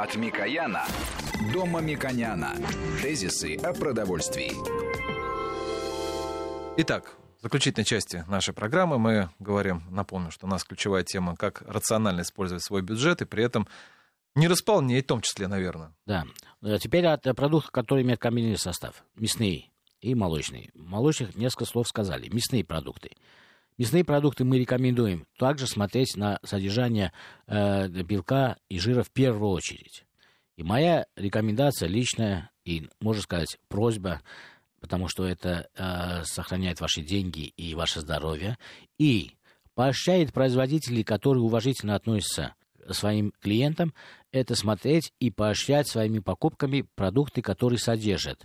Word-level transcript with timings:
От 0.00 0.14
Микояна 0.14 0.86
до 1.52 1.66
Мамиконяна. 1.66 2.54
Тезисы 3.02 3.56
о 3.56 3.72
продовольствии. 3.72 4.52
Итак, 6.76 7.16
в 7.40 7.42
заключительной 7.42 7.84
части 7.84 8.24
нашей 8.28 8.54
программы 8.54 9.00
мы 9.00 9.30
говорим, 9.40 9.82
напомню, 9.90 10.30
что 10.30 10.46
у 10.46 10.48
нас 10.48 10.62
ключевая 10.62 11.02
тема, 11.02 11.34
как 11.34 11.62
рационально 11.62 12.20
использовать 12.20 12.62
свой 12.62 12.82
бюджет 12.82 13.22
и 13.22 13.24
при 13.24 13.42
этом 13.42 13.66
не 14.36 14.46
располнеть, 14.46 15.06
в 15.06 15.08
том 15.08 15.20
числе, 15.20 15.48
наверное. 15.48 15.92
Да. 16.06 16.26
А 16.62 16.78
теперь 16.78 17.04
от 17.04 17.24
продуктов, 17.34 17.72
которые 17.72 18.04
имеют 18.04 18.20
комбинированный 18.20 18.60
состав. 18.60 19.02
Мясные 19.16 19.64
и 20.00 20.14
молочные. 20.14 20.70
Молочных 20.76 21.34
несколько 21.34 21.64
слов 21.64 21.88
сказали. 21.88 22.28
Мясные 22.28 22.64
продукты. 22.64 23.16
Мясные 23.78 24.02
продукты 24.02 24.44
мы 24.44 24.58
рекомендуем 24.58 25.24
также 25.38 25.68
смотреть 25.68 26.16
на 26.16 26.40
содержание 26.42 27.12
э, 27.46 27.86
белка 27.86 28.56
и 28.68 28.80
жира 28.80 29.04
в 29.04 29.10
первую 29.12 29.52
очередь. 29.52 30.04
И 30.56 30.64
моя 30.64 31.06
рекомендация 31.14 31.88
личная 31.88 32.50
и, 32.64 32.88
можно 33.00 33.22
сказать, 33.22 33.56
просьба, 33.68 34.20
потому 34.80 35.06
что 35.06 35.24
это 35.24 35.68
э, 35.76 36.24
сохраняет 36.24 36.80
ваши 36.80 37.02
деньги 37.02 37.52
и 37.56 37.76
ваше 37.76 38.00
здоровье, 38.00 38.58
и 38.98 39.36
поощряет 39.74 40.32
производителей, 40.32 41.04
которые 41.04 41.44
уважительно 41.44 41.94
относятся 41.94 42.56
к 42.84 42.92
своим 42.92 43.32
клиентам, 43.40 43.94
это 44.32 44.56
смотреть 44.56 45.12
и 45.20 45.30
поощрять 45.30 45.86
своими 45.86 46.18
покупками 46.18 46.84
продукты, 46.96 47.42
которые 47.42 47.78
содержат 47.78 48.44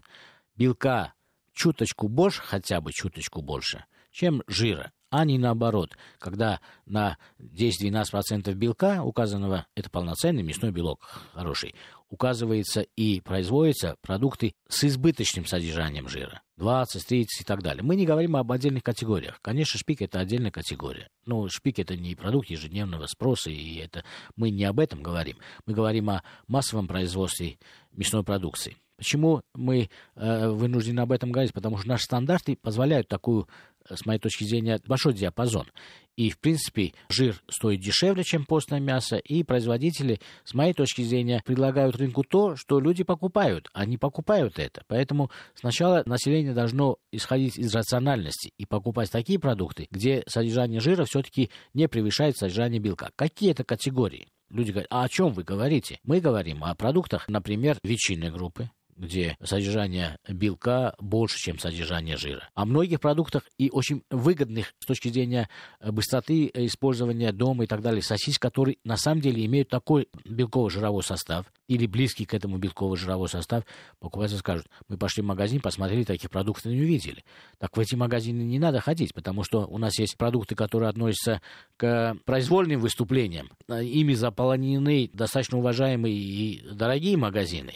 белка 0.56 1.16
чуточку 1.54 2.08
больше, 2.08 2.44
хотя 2.44 2.82
бы 2.82 2.92
чуточку 2.92 3.42
больше, 3.42 3.86
чем 4.12 4.44
жира 4.46 4.92
а 5.14 5.26
не 5.26 5.38
наоборот, 5.38 5.96
когда 6.18 6.60
на 6.88 7.20
10-12% 7.40 8.52
белка 8.56 9.04
указанного, 9.04 9.68
это 9.76 9.92
полноценный 9.92 10.42
мясной 10.42 10.72
белок 10.72 11.02
хороший, 11.34 11.76
указывается 12.10 12.82
и 12.82 13.22
производятся 13.22 13.96
продукты 14.02 14.56
с 14.68 14.84
избыточным 14.84 15.46
содержанием 15.46 16.08
жира. 16.08 16.42
20, 16.58 17.06
30 17.06 17.42
и 17.42 17.44
так 17.44 17.62
далее. 17.62 17.84
Мы 17.84 17.96
не 17.96 18.08
говорим 18.08 18.36
об 18.36 18.52
отдельных 18.52 18.82
категориях. 18.82 19.40
Конечно, 19.44 19.78
шпик 19.78 20.02
это 20.02 20.20
отдельная 20.20 20.50
категория. 20.50 21.10
Но 21.28 21.48
шпик 21.48 21.78
это 21.78 21.96
не 21.96 22.16
продукт 22.16 22.50
ежедневного 22.50 23.06
спроса, 23.06 23.52
и 23.52 23.76
это 23.76 24.04
мы 24.36 24.50
не 24.50 24.64
об 24.64 24.80
этом 24.80 25.04
говорим. 25.04 25.38
Мы 25.68 25.76
говорим 25.76 26.10
о 26.10 26.24
массовом 26.48 26.88
производстве 26.88 27.60
мясной 27.92 28.24
продукции. 28.24 28.78
Почему 29.04 29.42
мы 29.54 29.90
э, 30.16 30.48
вынуждены 30.48 31.02
об 31.02 31.12
этом 31.12 31.34
говорить? 31.34 31.52
Потому 31.52 31.78
что 31.78 31.90
наши 31.90 32.06
стандарты 32.06 32.56
позволяют 32.56 33.10
такую 33.10 33.50
с 33.90 34.06
моей 34.06 34.18
точки 34.18 34.46
зрения, 34.46 34.80
большой 34.88 35.14
диапазон. 35.14 35.68
И, 36.16 36.30
в 36.30 36.40
принципе, 36.40 36.94
жир 37.10 37.36
стоит 37.52 37.82
дешевле, 37.82 38.24
чем 38.24 38.46
постное 38.46 38.80
мясо, 38.80 39.18
и 39.18 39.44
производители, 39.44 40.22
с 40.46 40.54
моей 40.54 40.74
точки 40.74 41.02
зрения, 41.02 41.42
предлагают 41.46 41.98
рынку 41.98 42.24
то, 42.24 42.56
что 42.56 42.80
люди 42.80 43.04
покупают. 43.04 43.70
Они 43.74 43.98
покупают 43.98 44.58
это. 44.58 44.84
Поэтому 44.88 45.30
сначала 45.54 46.04
население 46.06 46.54
должно 46.54 46.96
исходить 47.12 47.58
из 47.58 47.76
рациональности 47.76 48.54
и 48.58 48.66
покупать 48.66 49.12
такие 49.12 49.38
продукты, 49.38 49.88
где 49.92 50.24
содержание 50.28 50.80
жира 50.80 51.04
все-таки 51.04 51.50
не 51.74 51.90
превышает 51.90 52.38
содержание 52.38 52.80
белка. 52.80 53.10
Какие 53.18 53.52
это 53.52 53.66
категории? 53.66 54.30
Люди 54.54 54.70
говорят, 54.70 54.88
а 54.92 55.04
о 55.04 55.10
чем 55.10 55.34
вы 55.34 55.44
говорите? 55.44 56.00
Мы 56.04 56.20
говорим 56.20 56.64
о 56.64 56.76
продуктах, 56.76 57.28
например, 57.28 57.80
ветчинной 57.84 58.30
группы, 58.30 58.70
где 58.96 59.38
содержание 59.44 60.18
белка 60.28 60.96
больше, 61.00 61.38
чем 61.38 61.60
содержание 61.60 62.18
жира. 62.18 62.50
О 62.54 62.66
многих 62.66 63.00
продуктах 63.00 63.44
и 63.58 63.70
очень 63.70 64.04
выгодных 64.10 64.74
с 64.80 64.86
точки 64.86 65.10
зрения 65.10 65.50
э, 65.80 65.92
быстроты 65.92 66.50
использования 66.54 67.32
дома 67.32 67.64
и 67.64 67.68
так 67.68 67.82
далее 67.82 68.02
сосиск, 68.02 68.42
которые 68.42 68.78
на 68.84 68.98
самом 68.98 69.22
деле 69.22 69.46
имеют 69.46 69.70
такой 69.70 70.08
белково-жировой 70.26 71.04
состав 71.04 71.46
или 71.68 71.86
близкий 71.86 72.26
к 72.26 72.34
этому 72.34 72.58
белково-жировой 72.58 73.30
состав, 73.30 73.64
покупатели 74.00 74.38
скажут, 74.38 74.68
мы 74.88 74.98
пошли 74.98 75.24
в 75.24 75.26
магазин, 75.26 75.62
посмотрели, 75.62 76.04
таких 76.04 76.30
продуктов 76.30 76.72
не 76.72 76.82
увидели. 76.82 77.24
Так 77.58 77.76
в 77.76 77.80
эти 77.80 77.96
магазины 77.96 78.42
не 78.42 78.60
надо 78.60 78.80
ходить, 78.80 79.14
потому 79.14 79.44
что 79.44 79.66
у 79.66 79.78
нас 79.78 79.98
есть 80.00 80.18
продукты, 80.18 80.56
которые 80.56 80.90
относятся 80.90 81.42
к 81.78 82.18
произвольным 82.26 82.82
выступлениям. 82.82 83.50
Ими 83.70 84.14
заполонены 84.14 85.10
достаточно 85.14 85.58
уважаемые 85.58 86.16
и 86.16 86.62
дорогие 86.72 87.18
магазины 87.18 87.74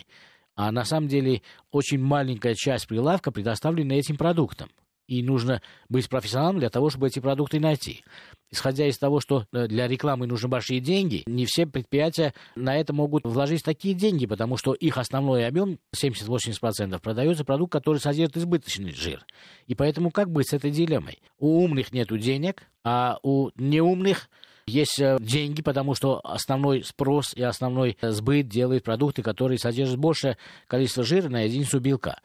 а 0.57 0.71
на 0.71 0.83
самом 0.83 1.07
деле 1.07 1.43
очень 1.71 1.99
маленькая 1.99 2.55
часть 2.55 2.87
прилавка 2.87 3.31
предоставлена 3.31 3.93
этим 3.93 4.17
продуктом. 4.17 4.69
И 5.07 5.23
нужно 5.23 5.61
быть 5.87 6.09
профессионалом 6.09 6.59
для 6.59 6.69
того, 6.69 6.89
чтобы 6.89 7.07
эти 7.07 7.19
продукты 7.19 7.61
найти. 7.61 8.03
Исходя 8.51 8.87
из 8.87 8.97
того, 8.97 9.21
что 9.21 9.45
э, 9.53 9.67
для 9.67 9.87
рекламы 9.87 10.25
нужны 10.25 10.49
большие 10.49 10.81
деньги, 10.81 11.23
не 11.27 11.45
все 11.45 11.65
предприятия 11.65 12.33
на 12.55 12.75
это 12.75 12.91
могут 12.91 13.23
вложить 13.23 13.63
такие 13.63 13.93
деньги, 13.93 14.25
потому 14.25 14.57
что 14.57 14.73
их 14.73 14.97
основной 14.97 15.47
объем, 15.47 15.79
70-80%, 15.95 16.99
продается 16.99 17.45
продукт, 17.45 17.71
который 17.71 17.99
содержит 17.99 18.35
избыточный 18.35 18.91
жир. 18.91 19.25
И 19.67 19.75
поэтому 19.75 20.11
как 20.11 20.29
быть 20.29 20.49
с 20.49 20.53
этой 20.53 20.71
дилеммой? 20.71 21.19
У 21.37 21.63
умных 21.63 21.93
нет 21.93 22.07
денег, 22.19 22.63
а 22.83 23.19
у 23.21 23.51
неумных 23.55 24.29
есть 24.67 24.99
э, 24.99 25.17
деньги, 25.19 25.61
потому 25.61 25.95
что 25.95 26.19
основной 26.23 26.83
спрос 26.83 27.33
и 27.33 27.41
основной 27.41 27.97
э, 27.99 28.11
сбыт 28.11 28.47
делают 28.47 28.83
продукты, 28.83 29.23
которые 29.23 29.57
содержат 29.57 29.97
большее 29.97 30.37
количество 30.67 31.03
жира 31.03 31.29
на 31.29 31.41
единицу 31.41 31.79
белка. 31.79 32.19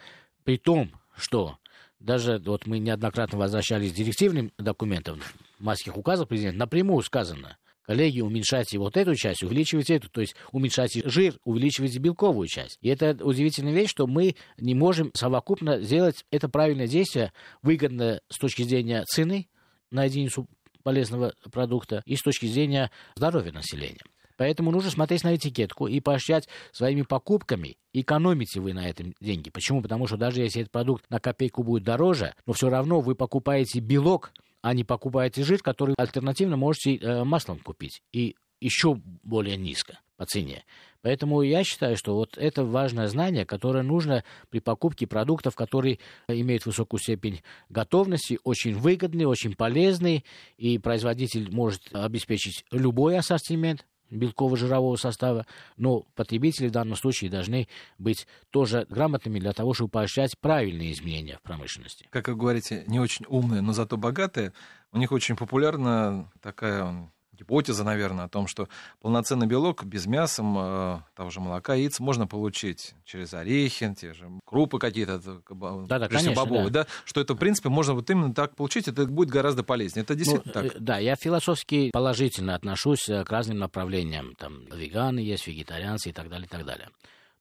При 0.45 0.59
том, 0.59 0.91
что 1.17 1.59
даже 2.01 2.39
вот 2.45 2.67
мы 2.67 2.81
неоднократно 2.81 3.39
возвращались 3.39 3.93
к 3.93 3.95
директивным 3.95 4.53
документам 4.59 5.21
масских 5.61 5.97
указов 5.97 6.29
президента, 6.29 6.59
напрямую 6.59 7.03
сказано, 7.03 7.57
коллеги, 7.87 8.21
уменьшайте 8.21 8.79
вот 8.79 8.97
эту 8.97 9.15
часть, 9.15 9.45
увеличивайте 9.45 9.95
эту, 9.95 10.11
то 10.11 10.21
есть 10.21 10.35
уменьшайте 10.51 11.09
жир, 11.09 11.39
увеличивайте 11.45 12.01
белковую 12.01 12.49
часть. 12.49 12.79
И 12.81 12.89
это 12.89 13.17
удивительная 13.25 13.73
вещь, 13.73 13.91
что 13.91 14.09
мы 14.09 14.35
не 14.59 14.75
можем 14.75 15.13
совокупно 15.15 15.81
сделать 15.81 16.25
это 16.33 16.49
правильное 16.49 16.89
действие, 16.89 17.33
выгодно 17.63 18.21
с 18.29 18.39
точки 18.39 18.63
зрения 18.63 19.05
цены 19.05 19.49
на 19.93 20.05
единицу 20.05 20.49
полезного 20.83 21.35
продукта 21.51 22.03
и 22.07 22.17
с 22.17 22.23
точки 22.23 22.47
зрения 22.47 22.91
здоровья 23.15 23.53
населения. 23.53 24.01
Поэтому 24.37 24.71
нужно 24.71 24.91
смотреть 24.91 25.25
на 25.25 25.37
этикетку 25.37 25.87
и 25.87 26.01
поощрять 26.01 26.49
своими 26.73 27.03
покупками. 27.03 27.77
Экономите 27.93 28.61
вы 28.61 28.73
на 28.73 28.89
этом 28.89 29.15
деньги. 29.21 29.51
Почему? 29.51 29.83
Потому 29.83 30.07
что 30.07 30.17
даже 30.17 30.41
если 30.41 30.63
этот 30.63 30.73
продукт 30.73 31.05
на 31.11 31.21
копейку 31.21 31.63
будет 31.63 31.85
дороже, 31.85 32.35
но 32.47 32.53
все 32.53 32.69
равно 32.69 33.01
вы 33.01 33.15
покупаете 33.15 33.81
белок, 33.81 34.33
а 34.63 34.75
не 34.75 34.85
покупаете 34.85 35.45
жир, 35.45 35.63
который 35.63 35.95
альтернативно 35.99 36.57
можете 36.57 36.97
э, 36.97 37.25
маслом 37.25 37.59
купить. 37.59 38.03
И 38.13 38.37
еще 38.61 38.95
более 39.23 39.57
низко 39.57 39.99
по 40.23 40.27
цене. 40.27 40.65
Поэтому 41.03 41.43
я 41.43 41.65
считаю, 41.65 41.97
что 41.97 42.15
вот 42.15 42.39
это 42.39 42.65
важное 42.65 43.09
знание, 43.09 43.45
которое 43.45 43.83
нужно 43.83 44.23
при 44.51 44.61
покупке 44.61 45.09
продуктов, 45.09 45.57
которые 45.57 45.99
имеют 46.29 46.65
высокую 46.65 47.01
степень 47.01 47.43
готовности, 47.69 48.39
очень 48.45 48.77
выгодный, 48.77 49.25
очень 49.25 49.57
полезный, 49.57 50.25
и 50.59 50.79
производитель 50.79 51.51
может 51.51 51.83
обеспечить 51.93 52.65
любой 52.71 53.19
ассортимент, 53.19 53.85
белково-жирового 54.11 54.95
состава, 54.95 55.45
но 55.77 56.03
потребители 56.15 56.69
в 56.69 56.73
данном 56.73 56.95
случае 56.95 57.31
должны 57.31 57.67
быть 57.99 58.29
тоже 58.51 58.87
грамотными 58.89 59.41
для 59.41 59.55
того, 59.55 59.75
чтобы 59.75 59.91
поощрять 59.91 60.39
правильные 60.39 60.93
изменения 60.93 61.39
в 61.39 61.43
промышленности. 61.43 62.07
Как 62.11 62.29
вы 62.29 62.37
говорите, 62.37 62.85
не 62.87 63.01
очень 63.01 63.25
умные, 63.27 63.61
но 63.61 63.73
зато 63.73 63.97
богатые, 63.97 64.53
у 64.93 64.99
них 64.99 65.11
очень 65.11 65.35
популярна 65.35 66.31
такая 66.43 67.11
гипотеза, 67.33 67.85
наверное, 67.85 68.27
о 68.27 68.29
том, 68.29 68.47
что 68.47 68.69
полноценный 69.01 69.47
белок 69.47 69.85
без 69.85 70.07
мяса, 70.07 70.43
э, 70.43 70.99
того 71.17 71.31
же 71.31 71.41
молока, 71.41 71.75
яиц 71.75 71.99
можно 72.01 72.27
получить 72.27 72.95
через 73.05 73.35
орехи, 73.35 73.95
те 73.99 74.13
же 74.13 74.29
крупы 74.45 74.79
какие-то, 74.79 75.19
да, 75.19 75.99
да, 75.99 76.09
конечно, 76.09 76.35
бобовые, 76.35 76.71
да. 76.71 76.85
да, 76.85 76.89
что 77.05 77.21
это, 77.21 77.35
в 77.35 77.39
принципе, 77.39 77.69
можно 77.69 77.95
вот 77.95 78.09
именно 78.11 78.35
так 78.35 78.55
получить, 78.55 78.89
это 78.89 79.07
будет 79.07 79.31
гораздо 79.31 79.63
полезнее. 79.63 80.03
Это 80.03 80.15
действительно 80.15 80.53
ну, 80.55 80.69
так? 80.69 80.81
Да, 80.81 80.99
я 80.99 81.17
философски 81.17 81.91
положительно 81.91 82.55
отношусь 82.55 83.09
э, 83.09 83.25
к 83.25 83.31
разным 83.31 83.59
направлениям. 83.59 84.35
Там 84.37 84.67
веганы 84.67 85.21
есть, 85.21 85.47
вегетарианцы 85.47 86.11
и 86.11 86.13
так 86.13 86.29
далее, 86.29 86.47
и 86.47 86.51
так 86.51 86.65
далее. 86.65 86.89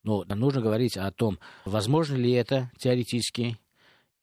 Но 0.03 0.23
нужно 0.23 0.61
говорить 0.61 0.97
о 0.97 1.11
том, 1.11 1.37
возможно 1.65 2.15
ли 2.15 2.31
это 2.31 2.71
теоретически 2.77 3.57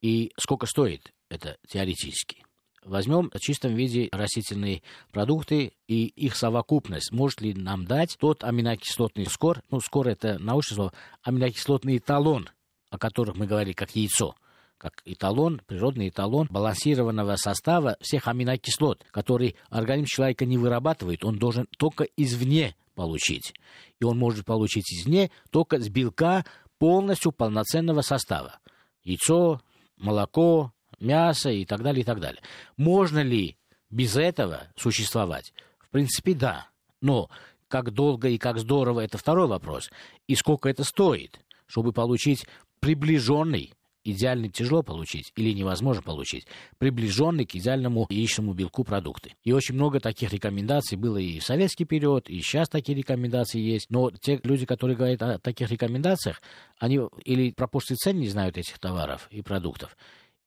и 0.01 0.31
сколько 0.37 0.65
стоит 0.65 1.13
это 1.29 1.57
теоретически. 1.67 2.43
Возьмем 2.85 3.29
в 3.33 3.39
чистом 3.39 3.75
виде 3.75 4.09
растительные 4.11 4.81
продукты 5.11 5.73
и 5.87 6.05
их 6.05 6.35
совокупность. 6.35 7.11
Может 7.11 7.41
ли 7.41 7.53
нам 7.53 7.85
дать 7.85 8.17
тот 8.19 8.43
аминокислотный 8.43 9.25
скор, 9.25 9.61
ну, 9.69 9.79
скор 9.79 10.07
это 10.07 10.39
научное 10.39 10.75
слово, 10.75 10.93
аминокислотный 11.23 11.97
эталон, 11.97 12.49
о 12.89 12.97
которых 12.97 13.35
мы 13.35 13.47
говорили, 13.47 13.73
как 13.73 13.95
яйцо, 13.95 14.35
как 14.77 15.01
эталон, 15.03 15.61
природный 15.67 16.07
эталон 16.07 16.47
балансированного 16.49 17.35
состава 17.35 17.97
всех 17.99 18.27
аминокислот, 18.27 19.05
который 19.11 19.57
организм 19.69 20.07
человека 20.07 20.45
не 20.45 20.57
вырабатывает, 20.57 21.25
он 21.25 21.37
должен 21.37 21.67
только 21.77 22.05
извне 22.15 22.75
получить. 22.95 23.53
И 23.99 24.05
он 24.05 24.17
может 24.17 24.45
получить 24.45 24.91
извне 24.91 25.31
только 25.51 25.79
с 25.79 25.89
белка 25.89 26.45
полностью 26.77 27.33
полноценного 27.33 28.01
состава. 28.01 28.59
Яйцо, 29.03 29.61
молоко, 29.97 30.71
мясо 31.01 31.49
и 31.49 31.65
так 31.65 31.81
далее, 31.81 32.01
и 32.01 32.05
так 32.05 32.19
далее. 32.19 32.41
Можно 32.77 33.21
ли 33.23 33.57
без 33.89 34.15
этого 34.15 34.67
существовать? 34.75 35.53
В 35.79 35.89
принципе, 35.89 36.33
да. 36.33 36.67
Но 37.01 37.29
как 37.67 37.91
долго 37.91 38.29
и 38.29 38.37
как 38.37 38.59
здорово, 38.59 39.01
это 39.01 39.17
второй 39.17 39.47
вопрос. 39.47 39.89
И 40.27 40.35
сколько 40.35 40.69
это 40.69 40.83
стоит, 40.83 41.39
чтобы 41.67 41.93
получить 41.93 42.45
приближенный 42.79 43.73
идеальный 44.03 44.49
тяжело 44.49 44.81
получить 44.81 45.31
или 45.35 45.53
невозможно 45.53 46.01
получить, 46.01 46.47
приближенный 46.77 47.45
к 47.45 47.55
идеальному 47.55 48.07
яичному 48.09 48.53
белку 48.53 48.83
продукты. 48.83 49.33
И 49.43 49.51
очень 49.51 49.75
много 49.75 49.99
таких 49.99 50.31
рекомендаций 50.33 50.97
было 50.97 51.17
и 51.17 51.39
в 51.39 51.43
советский 51.43 51.85
период, 51.85 52.29
и 52.29 52.41
сейчас 52.41 52.69
такие 52.69 52.97
рекомендации 52.97 53.59
есть. 53.59 53.89
Но 53.89 54.11
те 54.11 54.39
люди, 54.43 54.65
которые 54.65 54.95
говорят 54.95 55.21
о 55.21 55.39
таких 55.39 55.69
рекомендациях, 55.69 56.41
они 56.77 57.01
или 57.25 57.51
пропорции 57.51 57.95
цен 57.95 58.19
не 58.19 58.29
знают 58.29 58.57
этих 58.57 58.79
товаров 58.79 59.27
и 59.31 59.41
продуктов, 59.41 59.95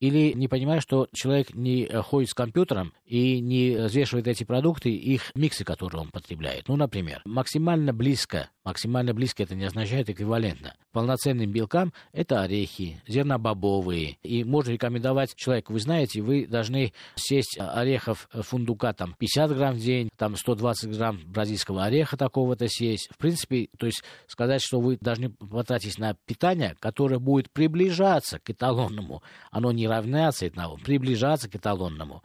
или 0.02 0.32
не 0.32 0.48
понимают, 0.48 0.82
что 0.82 1.08
человек 1.12 1.54
не 1.54 1.86
ходит 2.02 2.30
с 2.30 2.34
компьютером 2.34 2.92
и 3.06 3.38
не 3.40 3.76
взвешивает 3.76 4.26
эти 4.26 4.42
продукты, 4.42 4.90
их 4.90 5.30
миксы, 5.36 5.64
которые 5.64 6.00
он 6.00 6.08
потребляет. 6.08 6.66
Ну, 6.66 6.74
например, 6.74 7.22
максимально 7.24 7.92
близко 7.92 8.50
Максимально 8.64 9.12
близко 9.12 9.42
это 9.42 9.56
не 9.56 9.64
означает 9.64 10.08
эквивалентно. 10.08 10.74
Полноценным 10.92 11.50
белкам 11.50 11.92
это 12.12 12.42
орехи, 12.42 13.02
зернобобовые. 13.08 14.18
И 14.22 14.44
можно 14.44 14.70
рекомендовать 14.70 15.34
человеку, 15.34 15.72
вы 15.72 15.80
знаете, 15.80 16.22
вы 16.22 16.46
должны 16.46 16.92
сесть 17.16 17.58
орехов 17.58 18.28
э, 18.32 18.42
фундука 18.42 18.92
там 18.92 19.16
50 19.18 19.56
грамм 19.56 19.74
в 19.74 19.78
день, 19.78 20.10
там 20.16 20.36
120 20.36 20.96
грамм 20.96 21.20
бразильского 21.26 21.84
ореха 21.84 22.16
такого-то 22.16 22.68
съесть. 22.68 23.08
В 23.10 23.18
принципе, 23.18 23.68
то 23.78 23.86
есть 23.86 24.04
сказать, 24.28 24.62
что 24.62 24.80
вы 24.80 24.96
должны 25.00 25.30
потратить 25.30 25.98
на 25.98 26.14
питание, 26.26 26.76
которое 26.78 27.18
будет 27.18 27.50
приближаться 27.50 28.38
к 28.38 28.48
эталонному. 28.50 29.22
Оно 29.50 29.72
не 29.72 29.88
равняться 29.96 30.46
этому, 30.46 30.76
приближаться 30.78 31.48
к 31.48 31.56
эталонному. 31.56 32.22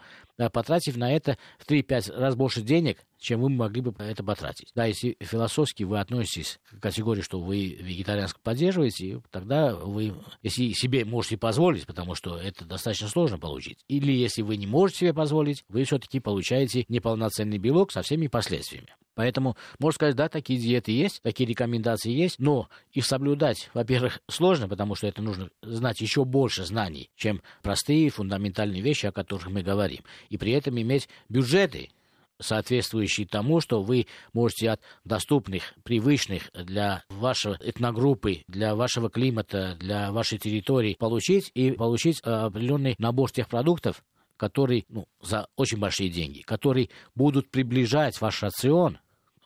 Потратив 0.53 0.97
на 0.97 1.11
это 1.13 1.37
в 1.57 1.69
3-5 1.69 2.15
раз 2.17 2.35
больше 2.35 2.61
денег, 2.61 2.99
чем 3.19 3.41
вы 3.41 3.49
могли 3.49 3.81
бы 3.81 3.93
это 3.99 4.23
потратить. 4.23 4.71
Да, 4.75 4.85
если 4.85 5.17
философски 5.19 5.83
вы 5.83 5.99
относитесь 5.99 6.59
к 6.69 6.79
категории, 6.81 7.21
что 7.21 7.39
вы 7.39 7.77
вегетарианско 7.79 8.39
поддерживаете, 8.41 9.21
тогда 9.31 9.75
вы, 9.75 10.13
если 10.43 10.71
себе 10.73 11.05
можете 11.05 11.37
позволить, 11.37 11.85
потому 11.85 12.15
что 12.15 12.37
это 12.37 12.65
достаточно 12.65 13.07
сложно 13.07 13.37
получить, 13.37 13.79
или 13.87 14.11
если 14.11 14.41
вы 14.41 14.57
не 14.57 14.67
можете 14.67 14.99
себе 14.99 15.13
позволить, 15.13 15.63
вы 15.69 15.83
все-таки 15.83 16.19
получаете 16.19 16.85
неполноценный 16.87 17.57
белок 17.57 17.91
со 17.91 18.01
всеми 18.01 18.27
последствиями. 18.27 18.95
Поэтому, 19.17 19.57
можно 19.79 19.95
сказать, 19.95 20.15
да, 20.15 20.29
такие 20.29 20.59
диеты 20.59 20.91
есть, 20.91 21.23
такие 21.23 21.49
рекомендации 21.49 22.11
есть, 22.11 22.37
но 22.37 22.69
их 22.91 23.03
соблюдать, 23.03 23.71
во-первых, 23.73 24.21
сложно, 24.29 24.69
потому 24.69 24.93
что 24.93 25.07
это 25.07 25.23
нужно 25.23 25.49
знать 25.63 25.99
еще 26.01 26.23
больше 26.23 26.65
знаний, 26.65 27.09
чем 27.15 27.41
простые 27.63 28.11
фундаментальные 28.11 28.83
вещи, 28.83 29.07
о 29.07 29.11
которых 29.11 29.49
мы 29.49 29.63
говорим. 29.63 30.01
И 30.29 30.37
при 30.37 30.51
этом 30.51 30.79
иметь 30.79 31.09
бюджеты, 31.29 31.89
соответствующие 32.39 33.27
тому, 33.27 33.61
что 33.61 33.81
вы 33.81 34.07
можете 34.33 34.71
от 34.71 34.81
доступных, 35.03 35.73
привычных 35.83 36.51
для 36.53 37.03
вашей 37.09 37.53
этногруппы, 37.61 38.43
для 38.47 38.75
вашего 38.75 39.09
климата, 39.09 39.75
для 39.79 40.11
вашей 40.11 40.37
территории 40.37 40.95
получить 40.97 41.51
и 41.53 41.71
получить 41.71 42.19
определенный 42.21 42.95
набор 42.97 43.31
тех 43.31 43.47
продуктов, 43.47 44.03
которые 44.37 44.85
ну, 44.89 45.07
за 45.21 45.47
очень 45.55 45.79
большие 45.79 46.09
деньги, 46.09 46.41
которые 46.41 46.89
будут 47.15 47.49
приближать 47.49 48.19
ваш 48.21 48.43
рацион 48.43 48.99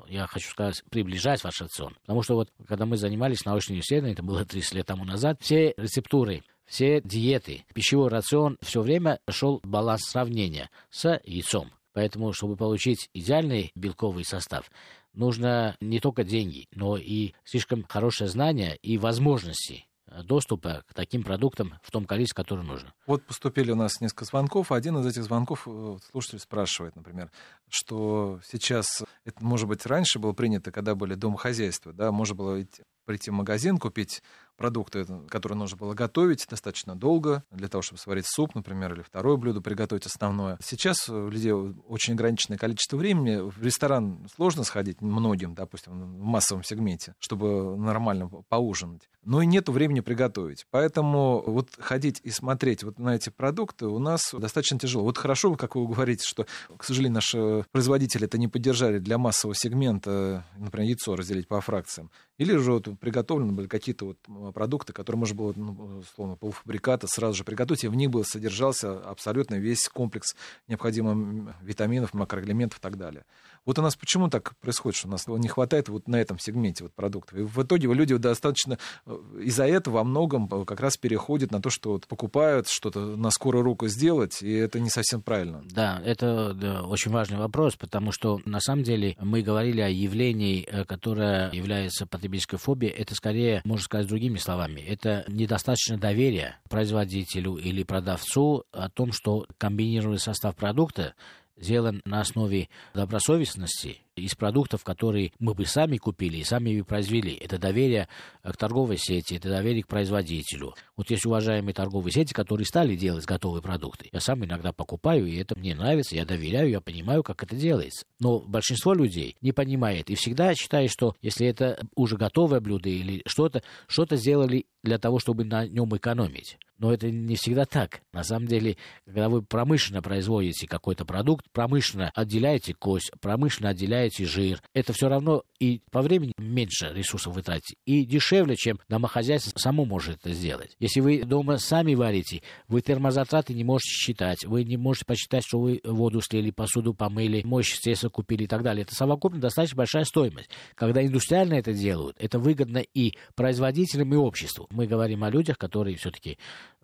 я 0.07 0.27
хочу 0.27 0.49
сказать, 0.49 0.83
приближать 0.89 1.41
ваш 1.43 1.61
рацион. 1.61 1.95
Потому 2.01 2.21
что 2.21 2.35
вот, 2.35 2.51
когда 2.67 2.85
мы 2.85 2.97
занимались 2.97 3.45
научными 3.45 3.79
исследованиями, 3.79 4.15
это 4.15 4.23
было 4.23 4.43
30 4.43 4.73
лет 4.73 4.85
тому 4.85 5.05
назад, 5.05 5.37
все 5.39 5.73
рецептуры, 5.77 6.43
все 6.65 7.01
диеты, 7.01 7.65
пищевой 7.73 8.09
рацион, 8.09 8.57
все 8.61 8.81
время 8.81 9.19
шел 9.29 9.61
баланс 9.63 10.01
сравнения 10.03 10.69
с 10.89 11.19
яйцом. 11.23 11.71
Поэтому, 11.93 12.33
чтобы 12.33 12.55
получить 12.55 13.09
идеальный 13.13 13.71
белковый 13.75 14.23
состав, 14.23 14.69
нужно 15.13 15.75
не 15.81 15.99
только 15.99 16.23
деньги, 16.23 16.67
но 16.73 16.97
и 16.97 17.33
слишком 17.43 17.83
хорошее 17.83 18.29
знание 18.29 18.77
и 18.77 18.97
возможности 18.97 19.85
доступа 20.23 20.83
к 20.87 20.93
таким 20.93 21.23
продуктам 21.23 21.79
в 21.83 21.91
том 21.91 22.05
количестве, 22.05 22.43
которое 22.43 22.63
нужно. 22.63 22.93
Вот 23.07 23.23
поступили 23.25 23.71
у 23.71 23.75
нас 23.75 24.01
несколько 24.01 24.25
звонков. 24.25 24.71
Один 24.71 24.97
из 24.97 25.05
этих 25.05 25.23
звонков 25.23 25.63
э, 25.65 25.97
слушатель 26.11 26.39
спрашивает, 26.39 26.95
например, 26.95 27.31
что 27.69 28.39
сейчас, 28.45 29.03
это, 29.25 29.43
может 29.43 29.67
быть, 29.67 29.85
раньше 29.85 30.19
было 30.19 30.33
принято, 30.33 30.71
когда 30.71 30.95
были 30.95 31.15
домохозяйства, 31.15 31.93
да, 31.93 32.11
можно 32.11 32.35
было 32.35 32.61
идти, 32.61 32.83
прийти 33.11 33.29
в 33.29 33.33
магазин, 33.33 33.77
купить 33.77 34.23
продукты, 34.55 35.05
которые 35.27 35.57
нужно 35.57 35.75
было 35.75 35.93
готовить 35.93 36.45
достаточно 36.49 36.95
долго, 36.95 37.43
для 37.51 37.67
того, 37.67 37.81
чтобы 37.81 37.99
сварить 37.99 38.25
суп, 38.27 38.53
например, 38.55 38.93
или 38.93 39.01
второе 39.01 39.35
блюдо 39.35 39.59
приготовить 39.59 40.05
основное. 40.05 40.57
Сейчас 40.63 41.09
у 41.09 41.29
людей 41.29 41.51
очень 41.51 42.13
ограниченное 42.13 42.57
количество 42.57 42.95
времени. 42.95 43.41
В 43.41 43.61
ресторан 43.61 44.27
сложно 44.35 44.63
сходить 44.63 45.01
многим, 45.01 45.55
допустим, 45.55 45.93
в 45.93 46.23
массовом 46.23 46.63
сегменте, 46.63 47.15
чтобы 47.19 47.75
нормально 47.75 48.29
поужинать. 48.47 49.09
Но 49.23 49.41
и 49.41 49.45
нет 49.45 49.67
времени 49.67 49.99
приготовить. 49.99 50.65
Поэтому 50.69 51.43
вот 51.45 51.69
ходить 51.79 52.21
и 52.23 52.29
смотреть 52.29 52.83
вот 52.83 52.99
на 52.99 53.15
эти 53.15 53.29
продукты 53.29 53.87
у 53.87 53.99
нас 53.99 54.31
достаточно 54.31 54.79
тяжело. 54.79 55.03
Вот 55.03 55.17
хорошо, 55.17 55.55
как 55.55 55.75
вы 55.75 55.87
говорите, 55.87 56.23
что, 56.25 56.45
к 56.77 56.83
сожалению, 56.83 57.15
наши 57.15 57.65
производители 57.71 58.25
это 58.25 58.37
не 58.37 58.47
поддержали 58.47 58.99
для 58.99 59.17
массового 59.17 59.55
сегмента, 59.55 60.45
например, 60.55 60.89
яйцо 60.89 61.15
разделить 61.15 61.47
по 61.47 61.59
фракциям. 61.61 62.11
Или 62.41 62.57
же 62.57 62.71
вот 62.71 62.87
приготовлены 62.99 63.51
были 63.51 63.67
какие-то 63.67 64.05
вот 64.05 64.53
продукты, 64.55 64.93
которые 64.93 65.19
можно 65.19 65.35
было, 65.35 65.53
ну, 65.55 65.99
условно, 65.99 66.35
полуфабриката 66.37 67.05
сразу 67.05 67.35
же 67.35 67.43
приготовить, 67.43 67.83
и 67.83 67.87
в 67.87 67.93
них 67.93 68.09
был 68.09 68.25
содержался 68.25 68.97
абсолютно 68.97 69.59
весь 69.59 69.87
комплекс 69.87 70.35
необходимых 70.67 71.53
витаминов, 71.61 72.15
макроэлементов 72.15 72.79
и 72.79 72.81
так 72.81 72.97
далее. 72.97 73.25
Вот 73.65 73.77
у 73.77 73.81
нас 73.81 73.95
почему 73.95 74.27
так 74.29 74.55
происходит, 74.59 74.97
что 74.97 75.07
у 75.07 75.11
нас 75.11 75.27
не 75.27 75.47
хватает 75.47 75.89
вот 75.89 76.07
на 76.07 76.15
этом 76.15 76.39
сегменте 76.39 76.83
вот 76.83 76.93
продуктов. 76.93 77.37
И 77.37 77.43
в 77.43 77.61
итоге 77.61 77.93
люди 77.93 78.15
достаточно 78.17 78.79
э, 79.05 79.17
из-за 79.43 79.67
этого 79.67 79.95
во 79.97 80.03
многом 80.03 80.47
как 80.65 80.79
раз 80.79 80.97
переходят 80.97 81.51
на 81.51 81.61
то, 81.61 81.69
что 81.69 81.91
вот 81.91 82.07
покупают 82.07 82.67
что-то 82.67 82.99
на 83.15 83.29
скорую 83.29 83.63
руку 83.63 83.87
сделать, 83.87 84.41
и 84.41 84.51
это 84.51 84.79
не 84.79 84.89
совсем 84.89 85.21
правильно. 85.21 85.63
Да, 85.69 86.01
это 86.03 86.53
да, 86.53 86.83
очень 86.83 87.11
важный 87.11 87.37
вопрос, 87.37 87.75
потому 87.75 88.11
что 88.11 88.39
на 88.45 88.59
самом 88.59 88.83
деле 88.83 89.15
мы 89.19 89.41
говорили 89.43 89.81
о 89.81 89.89
явлении, 89.89 90.67
э, 90.67 90.83
которое 90.85 91.51
является 91.51 92.07
потребительской 92.07 92.57
фобией. 92.57 92.93
Это 92.93 93.13
скорее, 93.13 93.61
можно 93.63 93.83
сказать 93.83 94.07
другими 94.07 94.37
словами, 94.37 94.81
это 94.81 95.23
недостаточно 95.27 95.97
доверия 95.97 96.59
производителю 96.69 97.57
или 97.57 97.83
продавцу 97.83 98.63
о 98.71 98.89
том, 98.89 99.11
что 99.11 99.45
комбинированный 99.57 100.19
состав 100.19 100.55
продукта 100.55 101.13
сделан 101.61 102.01
на 102.05 102.21
основе 102.21 102.67
добросовестности 102.93 103.99
из 104.15 104.35
продуктов, 104.35 104.83
которые 104.83 105.31
мы 105.39 105.53
бы 105.53 105.65
сами 105.65 105.97
купили 105.97 106.37
и 106.37 106.43
сами 106.43 106.79
бы 106.79 106.85
произвели. 106.85 107.33
Это 107.35 107.57
доверие 107.57 108.07
к 108.43 108.57
торговой 108.57 108.97
сети, 108.97 109.35
это 109.35 109.49
доверие 109.49 109.83
к 109.83 109.87
производителю. 109.87 110.73
Вот 110.97 111.09
есть 111.09 111.25
уважаемые 111.25 111.73
торговые 111.73 112.11
сети, 112.11 112.33
которые 112.33 112.65
стали 112.65 112.95
делать 112.95 113.25
готовые 113.25 113.61
продукты. 113.61 114.09
Я 114.11 114.19
сам 114.19 114.43
иногда 114.43 114.73
покупаю, 114.73 115.25
и 115.27 115.37
это 115.37 115.57
мне 115.57 115.75
нравится, 115.75 116.15
я 116.15 116.25
доверяю, 116.25 116.69
я 116.69 116.81
понимаю, 116.81 117.23
как 117.23 117.43
это 117.43 117.55
делается. 117.55 118.05
Но 118.19 118.39
большинство 118.39 118.93
людей 118.93 119.35
не 119.41 119.51
понимает 119.51 120.09
и 120.09 120.15
всегда 120.15 120.53
считает, 120.55 120.91
что 120.91 121.15
если 121.21 121.47
это 121.47 121.79
уже 121.95 122.17
готовое 122.17 122.59
блюдо 122.59 122.89
или 122.89 123.21
что-то, 123.25 123.63
что-то 123.87 124.15
сделали 124.15 124.65
для 124.83 124.97
того, 124.97 125.19
чтобы 125.19 125.45
на 125.45 125.67
нем 125.67 125.95
экономить. 125.95 126.57
Но 126.81 126.91
это 126.91 127.11
не 127.11 127.35
всегда 127.35 127.65
так. 127.65 128.01
На 128.11 128.23
самом 128.23 128.47
деле, 128.47 128.75
когда 129.05 129.29
вы 129.29 129.43
промышленно 129.43 130.01
производите 130.01 130.67
какой-то 130.67 131.05
продукт, 131.05 131.45
промышленно 131.51 132.11
отделяете 132.15 132.73
кость, 132.73 133.11
промышленно 133.21 133.69
отделяете 133.69 134.00
жир, 134.09 134.61
это 134.73 134.93
все 134.93 135.09
равно 135.09 135.43
и 135.59 135.81
по 135.91 136.01
времени 136.01 136.33
меньше 136.37 136.91
ресурсов 136.93 137.35
вы 137.35 137.43
тратите, 137.43 137.75
и 137.85 138.05
дешевле, 138.05 138.55
чем 138.55 138.79
домохозяйство 138.89 139.57
само 139.57 139.85
может 139.85 140.17
это 140.17 140.33
сделать. 140.33 140.75
Если 140.79 140.99
вы 140.99 141.23
дома 141.23 141.57
сами 141.57 141.93
варите, 141.93 142.41
вы 142.67 142.81
термозатраты 142.81 143.53
не 143.53 143.63
можете 143.63 143.91
считать, 143.91 144.45
вы 144.45 144.63
не 144.63 144.77
можете 144.77 145.05
посчитать, 145.05 145.43
что 145.45 145.59
вы 145.59 145.81
воду 145.83 146.21
слили, 146.21 146.51
посуду 146.51 146.93
помыли, 146.93 147.41
мощь, 147.43 147.73
естественно, 147.73 148.09
купили 148.09 148.43
и 148.43 148.47
так 148.47 148.63
далее. 148.63 148.83
Это 148.83 148.95
совокупно 148.95 149.39
достаточно 149.39 149.77
большая 149.77 150.03
стоимость. 150.05 150.49
Когда 150.75 151.05
индустриально 151.05 151.53
это 151.55 151.73
делают, 151.73 152.17
это 152.19 152.39
выгодно 152.39 152.79
и 152.79 153.13
производителям, 153.35 154.13
и 154.13 154.17
обществу. 154.17 154.67
Мы 154.71 154.87
говорим 154.87 155.23
о 155.23 155.29
людях, 155.29 155.57
которые 155.57 155.95
все-таки 155.97 156.37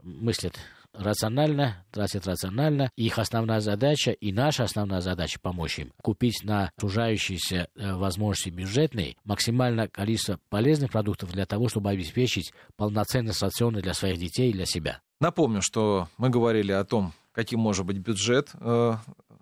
мыслят 0.03 0.53
рационально, 0.97 1.85
тратят 1.91 2.27
рационально. 2.27 2.91
Их 2.95 3.19
основная 3.19 3.59
задача 3.59 4.11
и 4.11 4.31
наша 4.31 4.63
основная 4.63 5.01
задача 5.01 5.39
помочь 5.39 5.79
им 5.79 5.93
купить 6.01 6.43
на 6.43 6.71
сужающиеся 6.79 7.67
э, 7.75 7.93
возможности 7.93 8.49
бюджетные 8.49 9.15
максимальное 9.23 9.87
количество 9.87 10.39
полезных 10.49 10.91
продуктов 10.91 11.31
для 11.31 11.45
того, 11.45 11.69
чтобы 11.69 11.89
обеспечить 11.89 12.53
полноценный 12.75 13.33
рацион 13.39 13.75
для 13.75 13.93
своих 13.93 14.17
детей 14.17 14.49
и 14.49 14.53
для 14.53 14.65
себя. 14.65 15.01
Напомню, 15.19 15.61
что 15.61 16.07
мы 16.17 16.29
говорили 16.29 16.71
о 16.71 16.83
том, 16.83 17.13
каким 17.31 17.59
может 17.59 17.85
быть 17.85 17.97
бюджет 17.97 18.49
э, 18.59 18.93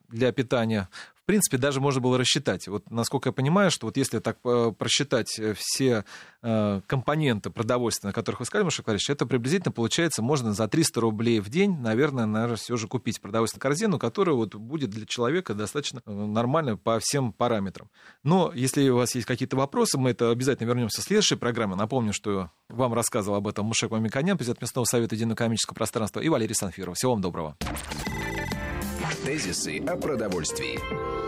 для 0.09 0.31
питания 0.31 0.89
в 1.25 1.27
принципе, 1.27 1.57
даже 1.57 1.81
можно 1.81 2.01
было 2.01 2.19
рассчитать. 2.19 2.67
Вот, 2.67 2.91
насколько 2.91 3.29
я 3.29 3.33
понимаю, 3.33 3.71
что 3.71 3.87
вот 3.87 3.97
если 3.97 4.19
так 4.19 4.37
э, 4.43 4.71
просчитать 4.77 5.41
все 5.57 6.05
э, 6.43 6.81
компоненты 6.85 7.49
продовольствия, 7.49 8.09
на 8.09 8.13
которых 8.13 8.41
вы 8.41 8.45
сказали, 8.45 8.65
Маша 8.65 8.83
это 9.09 9.25
приблизительно 9.25 9.71
получается, 9.71 10.21
можно 10.21 10.53
за 10.53 10.67
300 10.67 11.01
рублей 11.01 11.39
в 11.39 11.49
день, 11.49 11.79
наверное, 11.79 12.27
наверное, 12.27 12.57
все 12.57 12.77
же 12.77 12.87
купить 12.87 13.19
продовольственную 13.19 13.61
корзину, 13.61 13.97
которая 13.97 14.35
вот 14.35 14.53
будет 14.53 14.91
для 14.91 15.07
человека 15.07 15.55
достаточно 15.55 16.03
э, 16.05 16.11
нормально 16.11 16.77
по 16.77 16.99
всем 16.99 17.33
параметрам. 17.33 17.89
Но 18.21 18.51
если 18.53 18.87
у 18.89 18.97
вас 18.97 19.15
есть 19.15 19.25
какие-то 19.25 19.57
вопросы, 19.57 19.97
мы 19.97 20.11
это 20.11 20.29
обязательно 20.29 20.67
вернемся 20.67 21.01
в 21.01 21.05
следующей 21.05 21.37
программе. 21.37 21.73
Напомню, 21.73 22.13
что 22.13 22.51
вам 22.69 22.93
рассказывал 22.93 23.37
об 23.37 23.47
этом 23.47 23.65
Мушек 23.65 23.89
Мамиканян, 23.89 24.37
президент 24.37 24.61
Местного 24.61 24.85
совета 24.85 25.15
единого 25.15 25.33
экономического 25.33 25.73
пространства, 25.73 26.19
и 26.19 26.29
Валерий 26.29 26.53
Санфиров. 26.53 26.97
Всего 26.97 27.13
вам 27.13 27.21
доброго. 27.21 27.57
Тезисы 29.25 29.79
о 29.87 29.97
продовольствии. 29.97 31.24